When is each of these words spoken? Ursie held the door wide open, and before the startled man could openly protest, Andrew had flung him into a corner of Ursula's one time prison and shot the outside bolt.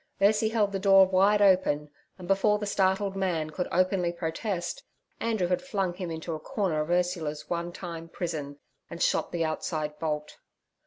Ursie 0.19 0.49
held 0.49 0.71
the 0.71 0.79
door 0.79 1.05
wide 1.05 1.43
open, 1.43 1.91
and 2.17 2.27
before 2.27 2.57
the 2.57 2.65
startled 2.65 3.15
man 3.15 3.51
could 3.51 3.67
openly 3.71 4.11
protest, 4.11 4.81
Andrew 5.19 5.45
had 5.45 5.61
flung 5.61 5.93
him 5.93 6.09
into 6.09 6.33
a 6.33 6.39
corner 6.39 6.81
of 6.81 6.89
Ursula's 6.89 7.51
one 7.51 7.71
time 7.71 8.09
prison 8.09 8.57
and 8.89 8.99
shot 8.99 9.31
the 9.31 9.45
outside 9.45 9.99
bolt. 9.99 10.39